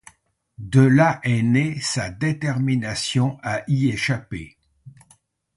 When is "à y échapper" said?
3.43-4.57